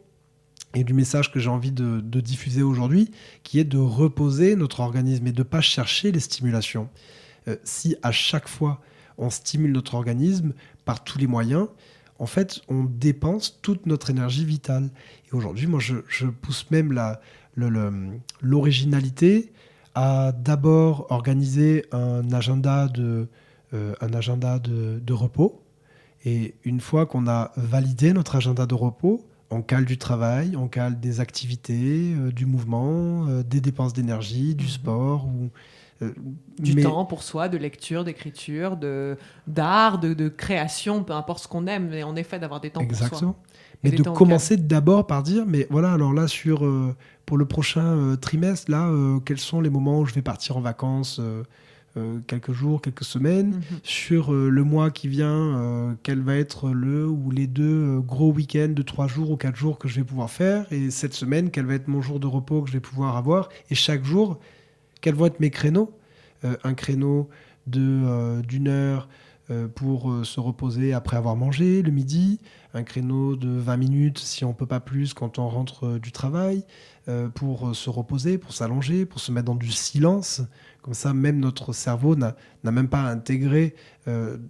[0.74, 3.11] et du message que j'ai envie de, diffuser aujourd'hui,
[3.42, 6.88] qui est de reposer notre organisme et de ne pas chercher les stimulations.
[7.48, 8.80] Euh, si à chaque fois
[9.18, 10.52] on stimule notre organisme
[10.85, 11.68] par tous les moyens,
[12.20, 14.90] en fait, on dépense toute notre énergie vitale.
[15.28, 16.96] Et aujourd'hui, moi, je, pousse même
[18.42, 19.52] l'originalité
[19.94, 23.26] à d'abord organiser un agenda de,
[23.72, 25.62] euh, un agenda de, repos.
[26.26, 30.68] Et une fois qu'on a validé notre agenda de repos, on cale du travail, on
[30.68, 35.50] cale des activités, euh, du mouvement, euh, des dépenses d'énergie, du mmh sport ou
[36.02, 36.12] euh,
[36.58, 41.66] du temps pour soi, de lecture, d'écriture, de d'art, de, création, peu importe ce qu'on
[41.66, 43.34] aime, mais en effet d'avoir des temps pour soi.
[43.82, 46.94] Mais de commencer d'abord par dire, mais voilà, alors là sur euh,
[47.26, 48.90] pour le prochain euh, trimestre, là,
[49.24, 51.20] quels sont les moments où je vais partir en vacances
[52.26, 53.56] quelques jours, quelques semaines?
[53.56, 53.78] Mhm.
[53.82, 58.82] Sur le mois qui vient, quel va être le ou les deux gros week-ends de
[58.82, 60.66] trois jours ou quatre jours que je vais pouvoir faire?
[60.72, 63.50] Et cette semaine, quel va être mon jour de repos que je vais pouvoir avoir?
[63.70, 64.38] Et chaque jour,
[65.00, 65.92] quels vont être mes créneaux
[66.44, 67.28] euh, Un créneau
[67.76, 69.08] euh, d'une heure
[69.50, 72.38] euh, pour se reposer après avoir mangé le midi,
[72.74, 76.64] un créneau de 20 minutes si on peut pas plus quand on rentre du travail,
[77.34, 80.42] pour se reposer, pour s'allonger, pour se mettre dans du silence.
[80.80, 83.74] Comme ça, même notre cerveau n'a même pas à intégrer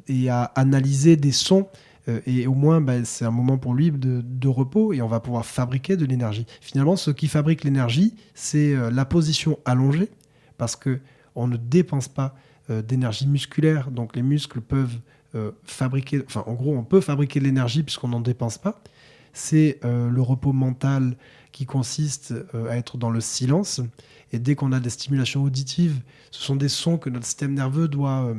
[0.09, 1.69] et à analyser des sons.
[2.27, 5.21] et au moins, bah, c'est un moment pour lui de, de, repos et on va
[5.21, 6.45] pouvoir fabriquer de l'énergie.
[6.61, 10.11] Finalement, ce qui fabrique l'énergie, c'est la position allongée
[10.61, 11.01] parce que
[11.35, 12.37] on ne dépense pas
[12.69, 14.99] euh, d'énergie musculaire, donc les muscles peuvent
[15.35, 18.83] euh, fabriquer, enfin en gros on peut fabriquer de l'énergie puisqu'on n'en dépense pas.
[19.33, 21.17] C'est euh, le repos mental
[21.51, 22.35] qui consiste
[22.69, 23.81] à être dans le silence.
[24.33, 27.89] Et dès qu'on a des stimulations auditives, ce sont des sons que notre système nerveux
[27.89, 28.33] doit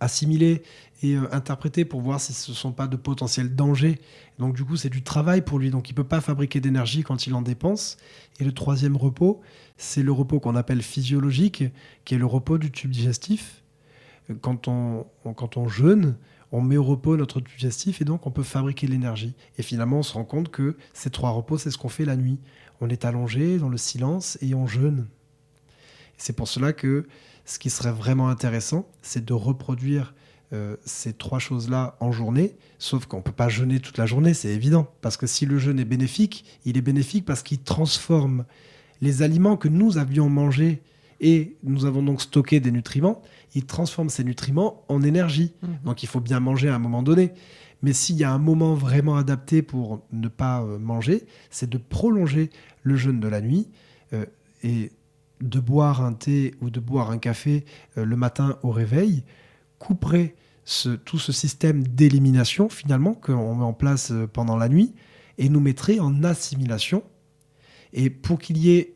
[0.00, 0.62] assimiler
[1.02, 4.00] et interpréter pour voir si ce ne sont pas de potentiels dangers.
[4.38, 5.70] Donc du coup, c'est du travail pour lui.
[5.70, 7.96] Donc il ne peut pas fabriquer d'énergie quand il en dépense.
[8.40, 9.40] Et le troisième repos,
[9.76, 11.64] c'est le repos qu'on appelle physiologique,
[12.04, 13.62] qui est le repos du tube digestif.
[14.40, 16.16] Quand on, quand on jeûne,
[16.50, 19.34] on met au repos notre tube digestif et donc on peut fabriquer l'énergie.
[19.58, 22.16] Et finalement, on se rend compte que ces trois repos, c'est ce qu'on fait la
[22.16, 22.38] nuit.
[22.80, 25.06] On est allongé dans le silence et on jeûne.
[26.16, 27.06] C'est pour cela que
[27.44, 30.14] ce qui serait vraiment intéressant, c'est de reproduire
[30.52, 34.34] euh, ces trois choses-là en journée, sauf qu'on ne peut pas jeûner toute la journée,
[34.34, 34.88] c'est évident.
[35.00, 38.44] Parce que si le jeûne est bénéfique, il est bénéfique parce qu'il transforme
[39.00, 40.82] les aliments que nous avions mangés
[41.20, 43.22] et nous avons donc stocké des nutriments,
[43.54, 45.54] il transforme ces nutriments en énergie.
[45.62, 45.78] Mhm.
[45.84, 47.32] Donc il faut bien manger à un moment donné.
[47.82, 51.78] Mais s'il y a un moment vraiment adapté pour ne pas euh, manger, c'est de
[51.78, 52.50] prolonger
[52.82, 53.68] le jeûne de la nuit
[54.12, 54.24] euh,
[54.62, 54.92] et
[55.40, 57.64] de boire un thé ou de boire un café
[57.98, 59.24] euh, le matin au réveil,
[59.78, 60.34] couperait
[61.04, 64.94] tout ce système d'élimination finalement qu'on met en place pendant la nuit
[65.36, 67.02] et nous mettrait en assimilation.
[67.92, 68.94] Et pour qu'il y ait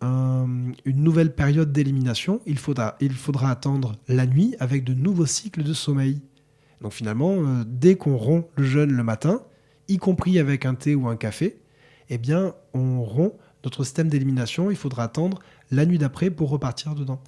[0.00, 5.64] une nouvelle période d'élimination, il faudra, il faudra attendre la nuit avec de nouveaux cycles
[5.64, 6.20] de sommeil.
[6.80, 9.42] Donc finalement, euh, dès qu'on rompt le jeûne le matin,
[9.88, 11.58] y compris avec un thé ou un café,
[12.10, 14.70] eh bien, on rompt notre système d'élimination.
[14.70, 17.20] Il faudra attendre la nuit d'après pour repartir dedans.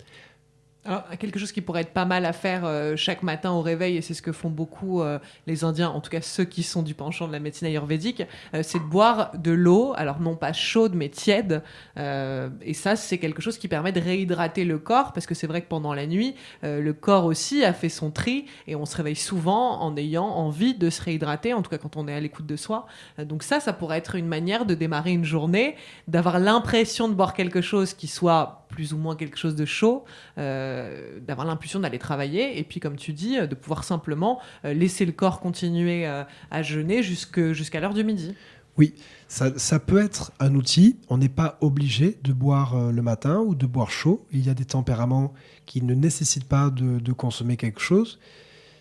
[0.86, 3.98] Alors, quelque chose qui pourrait être pas mal à faire euh, chaque matin au réveil,
[3.98, 6.80] et c'est ce que font beaucoup euh, les Indiens, en tout cas ceux qui sont
[6.82, 8.22] du penchant de la médecine ayurvédique,
[8.54, 11.62] euh, c'est de boire de l'eau, alors non pas chaude mais tiède.
[11.96, 15.60] et ça, c'est quelque chose qui permet de réhydrater le corps, parce que c'est vrai
[15.60, 19.16] que pendant la nuit, le corps aussi a fait son tri, et on se réveille
[19.16, 22.46] souvent en ayant envie de se réhydrater, en tout cas quand on est à l'écoute
[22.46, 22.86] de soi.
[23.18, 25.76] donc ça, ça pourrait être une manière de démarrer une journée,
[26.08, 30.04] d'avoir l'impression de boire quelque chose qui soit plus ou moins quelque chose de chaud,
[30.38, 35.04] euh, d'avoir l'impulsion d'aller travailler, et puis comme tu dis, de pouvoir simplement euh, laisser
[35.04, 38.34] le corps continuer euh, à jeûner jusqu'à l'heure du midi.
[38.78, 38.94] Oui,
[39.28, 40.96] ça, peut être un outil.
[41.08, 44.24] On n'est pas obligé de boire le matin ou de boire chaud.
[44.32, 45.34] Il y a des tempéraments
[45.66, 48.18] qui ne nécessitent pas de, consommer quelque chose.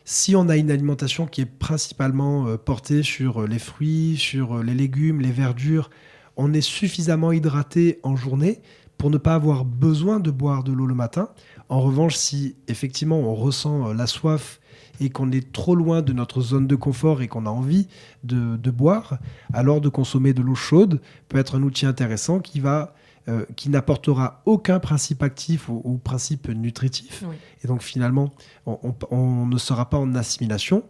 [0.05, 5.19] Si on a une alimentation qui est principalement portée sur les fruits, sur les légumes,
[5.19, 5.89] les verdures,
[6.37, 8.61] on est suffisamment hydraté en journée
[8.99, 11.29] pour ne pas avoir besoin de boire de l'eau le matin.
[11.69, 14.59] En revanche, si effectivement on ressent euh, la soif
[15.01, 17.87] et qu'on est trop loin de notre zone de confort et qu'on a envie
[18.23, 19.17] de, de boire,
[19.53, 22.93] alors de consommer de l'eau chaude peut être un outil intéressant qui va
[23.29, 27.23] euh, qui n'apportera aucun principe actif ou, ou principe nutritif.
[27.27, 27.35] Oui.
[27.63, 28.33] Et donc finalement,
[28.65, 30.83] on, on- on ne sera pas en assimilation.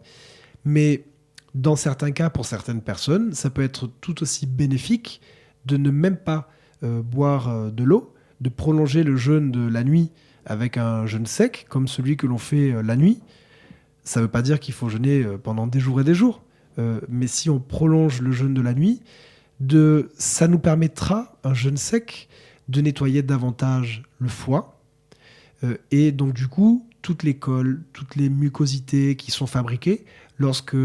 [0.64, 1.04] Mais
[1.54, 5.20] dans certains cas, pour certaines personnes, ça peut être tout aussi bénéfique
[5.66, 6.48] de ne même pas
[6.82, 10.10] boire euh, de l'eau, de prolonger le jeûne de la nuit
[10.46, 13.20] avec un jeûne sec, comme celui que l'on fait euh, la nuit.
[14.04, 16.42] Ça ne veut pas dire qu'il faut jeûner euh, pendant des jours et des jours.
[16.78, 19.02] Euh, mais si on prolonge le jeûne de la nuit,
[19.60, 22.28] de, ça nous permettra, un jeûne sec,
[22.68, 24.80] de nettoyer davantage le foie.
[25.64, 30.04] Euh, et donc du coup, toutes les cols, toutes les mucosités qui sont fabriquées,
[30.38, 30.76] lorsque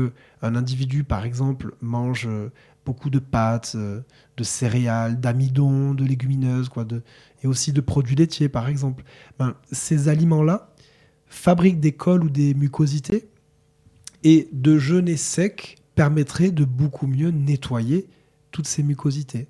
[0.42, 2.52] un individu, par exemple, mange euh,
[2.86, 4.02] beaucoup de pâtes, euh,
[4.38, 7.02] de céréales, d'amidon, de légumineuses, quoi, de,
[7.44, 9.04] et aussi de produits laitiers, par exemple,
[9.40, 10.74] ben, ces aliments-là
[11.28, 13.28] fabriquent des cols ou des mucosités,
[14.24, 18.08] et de jeûner sec permettrait de beaucoup mieux nettoyer
[18.52, 19.48] toutes ces mucosités.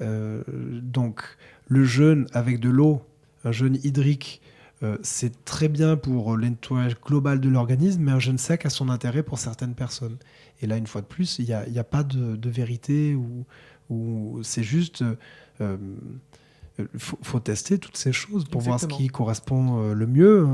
[0.00, 0.42] Euh,
[0.82, 1.22] donc,
[1.68, 3.02] le jeûne avec de l'eau,
[3.44, 4.42] un jeûne hydrique,
[4.82, 8.70] euh, c'est très bien pour le nettoyage global de l'organisme, mais un jeûne sec a
[8.70, 10.16] son intérêt pour certaines personnes.
[10.62, 13.44] Et là, une fois de plus, il n'y a, pas de, de vérité ou,
[13.90, 15.04] ou c'est juste.
[15.60, 15.76] euh,
[16.78, 20.46] il faut, faut tester toutes ces choses pour voir ce qui correspond euh, le mieux.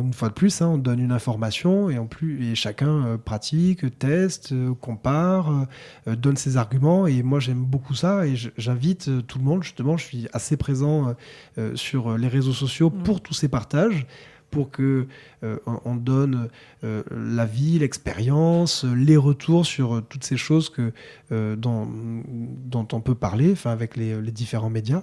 [0.00, 3.18] Une fois de plus, hein, on donne une information et, en plus, et chacun euh,
[3.18, 5.66] pratique, teste, euh, compare,
[6.06, 7.08] euh, donne ses arguments.
[7.08, 9.64] Et moi, j'aime beaucoup ça et j'invite euh, tout le monde.
[9.64, 11.12] Justement, je suis assez présent euh,
[11.58, 13.02] euh, sur les réseaux sociaux Mhm.
[13.02, 14.06] pour tous ces partages
[14.52, 15.08] pour que
[15.42, 16.48] euh, on, on donne
[16.84, 20.92] euh, la vie, l'expérience, les retours sur euh, toutes ces choses que,
[21.32, 25.02] euh, dont, on peut parler avec les, différents médias.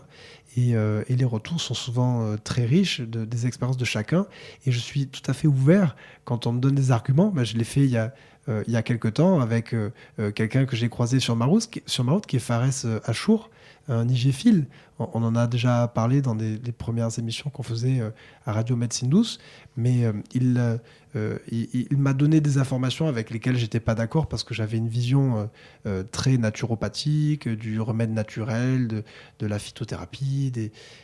[0.56, 0.74] Et,
[1.10, 4.26] les retours sont souvent très riches de- des expériences de chacun.
[4.66, 7.32] Et je suis tout à fait ouvert quand on me donne des arguments.
[7.32, 8.14] Ben, je l'ai fait il y a,
[8.48, 11.46] euh, il y a quelques temps avec euh, euh, quelqu'un que j'ai croisé sur ma
[11.46, 13.50] route, sur qui est Fares Achour,
[13.88, 14.68] un igéphile.
[15.00, 18.02] On, en a déjà parlé dans des, les premières émissions qu'on faisait
[18.46, 19.40] à Radio Médecine Douce,
[19.78, 20.80] mais il,
[21.16, 24.88] il, il m'a donné des informations avec lesquelles j'étais pas d'accord parce que j'avais une
[24.88, 25.46] vision euh,
[25.88, 29.04] euh, très naturopathique euh, du remède naturel, de,
[29.48, 30.52] la phytothérapie.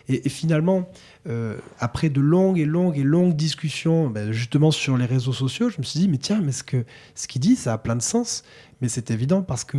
[0.07, 0.89] Et, finalement,
[1.27, 5.69] euh, après de longues et longues et longues discussions, ben, justement sur les réseaux sociaux,
[5.69, 7.95] je me suis dit, mais tiens, mais ce que ce qu'il dit, ça a plein
[7.95, 8.43] de sens.
[8.81, 9.77] Mais c'est évident parce que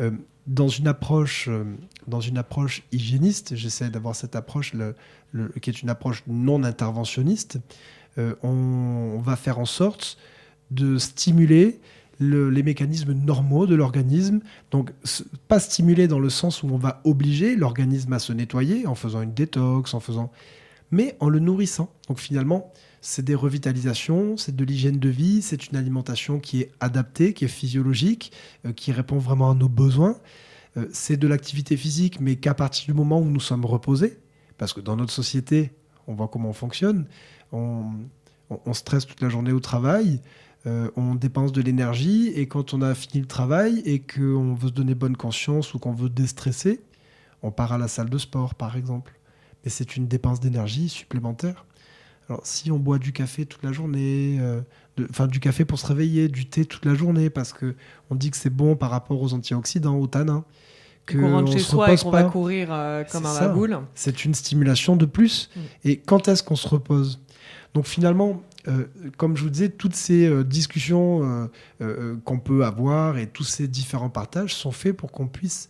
[0.00, 0.10] euh,
[0.46, 1.64] dans une approche, euh,
[2.06, 4.74] dans une approche hygiéniste, j'essaie d'avoir cette approche
[5.60, 7.58] qui est une approche non interventionniste.
[8.18, 10.18] Euh, on, va faire en sorte
[10.70, 11.80] de stimuler
[12.18, 14.40] le- les mécanismes normaux de l'organisme.
[14.70, 14.92] Donc,
[15.48, 19.22] pas stimuler dans le sens où on va obliger l'organisme à se nettoyer en faisant
[19.22, 20.30] une détox, en faisant,
[20.90, 21.90] mais en le nourrissant.
[22.08, 26.70] Donc, finalement, c'est des revitalisations, c'est de l'hygiène de vie, c'est une alimentation qui est
[26.80, 28.32] adaptée, qui est physiologique,
[28.64, 30.16] euh, qui répond vraiment à nos besoins.
[30.76, 34.18] Euh, c'est de l'activité physique, mais qu'à partir du moment où nous sommes reposés,
[34.56, 35.72] parce que dans notre société,
[36.06, 37.06] on voit comment on fonctionne,
[37.54, 37.84] on,
[38.50, 40.20] on- on stresse toute la journée au travail,
[40.66, 44.68] euh, on dépense de l'énergie, et quand on a fini le travail et qu'on veut
[44.68, 46.80] se donner bonne conscience ou qu'on veut déstresser,
[47.42, 49.12] on part à la salle de sport, par exemple.
[49.64, 51.64] Mais c'est une dépense d'énergie supplémentaire.
[52.28, 54.62] Alors, si on boit du café toute la journée, euh,
[55.10, 57.74] enfin du café pour se réveiller, du thé toute la journée, parce que
[58.10, 60.44] on dit que c'est bon par rapport aux antioxydants, aux tanins,
[61.04, 63.34] que qu'on rentre on chez se soi et repose qu'on va courir euh, comme un
[63.40, 63.78] baboule.
[63.94, 65.50] c'est une stimulation de plus.
[65.54, 65.60] Mm.
[65.84, 67.20] Et quand est-ce qu'on se repose?
[67.74, 68.84] Donc finalement, euh,
[69.16, 73.66] comme je vous disais, toutes ces euh, discussions euh, qu'on peut avoir et tous ces
[73.68, 75.68] différents partages sont faits pour qu'on puisse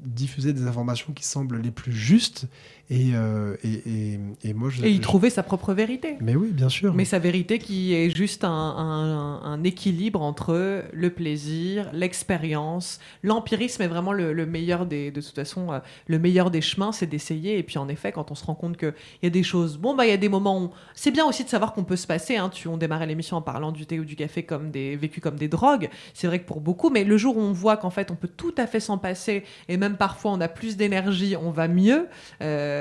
[0.00, 2.46] diffuser des informations qui semblent les plus justes.
[2.90, 6.16] Et, euh, et, et- et moi, je, Et y je- trouver sa propre vérité.
[6.20, 6.94] Mais oui, bien sûr.
[6.94, 13.82] Mais sa vérité qui est juste un, un- un équilibre entre le plaisir, l'expérience, l'empirisme
[13.82, 17.06] est vraiment le, le meilleur des, de toute façon, euh, le meilleur des chemins, c'est
[17.06, 17.58] d'essayer.
[17.58, 19.94] Et puis en effet, quand on se rend compte qu'il y a des choses, bon
[19.94, 22.06] bah il y a des moments où c'est bien aussi de savoir qu'on peut se
[22.06, 22.36] passer.
[22.36, 25.22] Hein, tu, on démarrait l'émission en parlant du thé ou du café comme des vécus
[25.22, 25.90] comme des drogues.
[26.14, 28.28] C'est vrai que pour beaucoup, mais le jour où on voit qu'en fait on peut
[28.34, 32.06] tout à fait s'en passer et même parfois on a plus d'énergie, on va mieux.
[32.42, 32.77] Euh,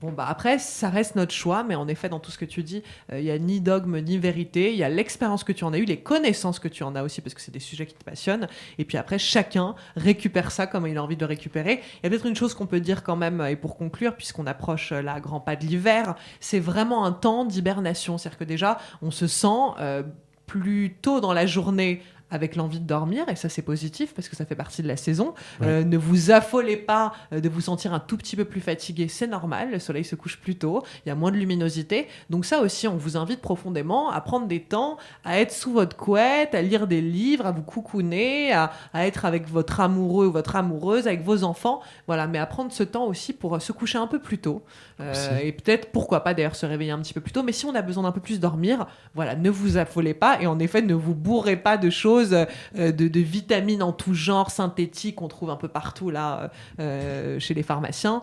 [0.00, 2.62] bon, bah après, ça reste notre choix, mais en effet, dans tout ce que tu
[2.62, 2.82] dis,
[3.12, 4.72] euh, il n'y a ni dogme ni vérité.
[4.72, 7.02] Il y a l'expérience que tu en as eu, les connaissances que tu en as
[7.02, 8.48] aussi, parce que c'est des sujets qui te passionnent.
[8.78, 11.80] Et puis après, chacun récupère ça comme il a envie de récupérer.
[11.98, 14.46] Il y a peut-être une chose qu'on peut dire quand même, et pour conclure, puisqu'on
[14.46, 18.18] approche euh, là, grand pas de l'hiver, c'est vraiment un temps d'hibernation.
[18.18, 19.48] C'est-à-dire que déjà, on se sent
[19.80, 20.02] euh,
[20.46, 24.36] plus tôt dans la journée avec l'envie de dormir, et ça c'est positif parce que
[24.36, 25.34] ça fait partie de la saison.
[25.60, 25.66] Ouais.
[25.66, 29.08] Euh, ne vous affolez pas euh, de vous sentir un tout petit peu plus fatigué,
[29.08, 32.08] c'est normal, le soleil se couche plus tôt, il y a moins de luminosité.
[32.28, 35.96] Donc ça aussi, on vous invite profondément à prendre des temps, à être sous votre
[35.96, 40.32] couette, à lire des livres, à vous coucouner, à, à être avec votre amoureux ou
[40.32, 41.80] votre amoureuse, avec vos enfants.
[42.06, 44.62] Voilà, mais à prendre ce temps aussi pour euh, se coucher un peu plus tôt.
[45.00, 47.42] Euh, et peut-être, pourquoi pas d'ailleurs, se réveiller un petit peu plus tôt.
[47.42, 50.46] Mais si on a besoin d'un peu plus dormir, voilà, ne vous affolez pas et
[50.46, 55.16] en effet, ne vous bourrez pas de choses, euh, de, vitamines en tout genre, synthétiques,
[55.16, 58.22] qu'on trouve un peu partout là, euh, chez les pharmaciens.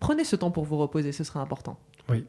[0.00, 1.78] Prenez ce temps pour vous reposer, ce sera important.
[2.08, 2.24] Oui.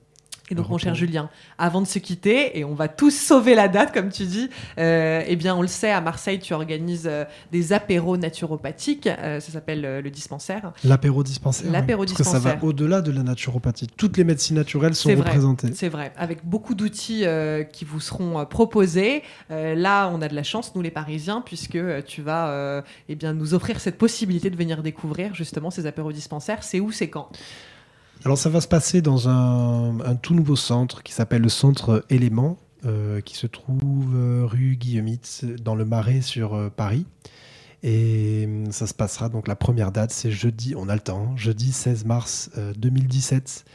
[0.49, 0.93] Et donc, mon cher.
[0.93, 4.49] Julien, avant de se quitter, et on va tous sauver la date, comme tu dis,
[4.77, 7.23] euh, eh bien, on le sait, à Marseille, tu organises euh,
[7.53, 9.07] des apéros naturopathiques.
[9.07, 10.73] euh, ça s'appelle le dispensaire.
[10.83, 11.71] L'apéro dispensaire.
[11.71, 12.07] L'apéro oui.
[12.07, 12.63] Parce que ça va dispensaire.
[12.63, 13.87] au-delà de la naturopathie.
[13.95, 15.69] Toutes les médecines naturelles sont représentées.
[15.73, 17.25] C'est vrai, avec beaucoup d'outils
[17.71, 19.23] qui vous seront proposés.
[19.49, 23.53] Là, on a de la chance, nous les Parisiens, puisque tu vas eh bien, nous
[23.53, 26.63] offrir cette possibilité de venir découvrir justement ces apéros dispensaires.
[26.63, 27.29] C'est où, c'est quand?
[28.26, 32.57] Alors ça va se passer dans un, tout nouveau centre qui s'appelle le centre Élément,
[32.86, 37.05] euh, qui se trouve euh, rue Guillemitz, dans le Marais sur euh, Paris.
[37.84, 41.36] Et ça se passera, donc la première date, c'est jeudi, on a le temps, hein,
[41.36, 43.65] jeudi 16 mars euh, 2017.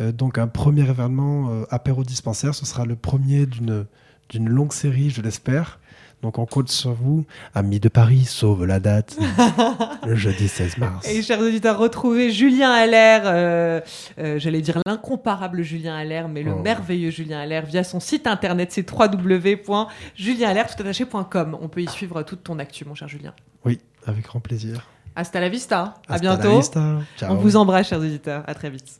[0.00, 5.22] Euh, donc un premier événement apéro dispensaire, ce sera le premier d'une longue série, je
[5.22, 5.78] l'espère.
[6.24, 7.26] Donc on compte sur vous.
[7.54, 9.18] Amis de Paris, sauve la date.
[10.06, 11.06] le jeudi 16 mars.
[11.06, 13.82] Et chers auditeurs, retrouvez Julien Allaire, euh,
[14.18, 16.62] euh, j'allais dire l'incomparable Julien Allaire, mais le Oh.
[16.62, 21.58] merveilleux Julien Allaire via son site internet, c'est www.julienalaire.com.
[21.60, 23.34] On peut y suivre toute ton actu, mon cher Julien.
[23.66, 24.86] Oui, avec grand plaisir.
[25.16, 26.56] Hasta la vista, à Hasta la bientôt.
[26.56, 27.00] vista.
[27.18, 27.32] Ciao.
[27.32, 28.44] On vous embrasse, chers auditeurs.
[28.46, 28.98] À très vite.